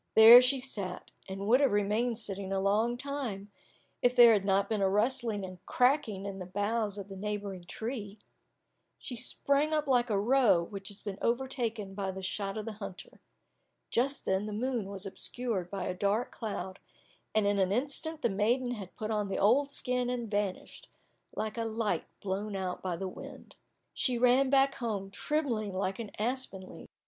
[0.15, 3.51] There she sat, and would have remained sitting a long time,
[4.01, 7.65] if there had not been a rustling and cracking in the boughs of the neighbouring
[7.65, 8.17] tree.
[8.97, 12.71] She sprang up like a roe which has been overtaken by the shot of the
[12.71, 13.21] hunter.
[13.91, 16.79] Just then the moon was obscured by a dark cloud,
[17.35, 20.89] and in an instant the maiden had put on the old skin and vanished,
[21.35, 23.55] like a light blown out by the wind.
[23.93, 26.87] She ran back home, trembling like an aspen leaf.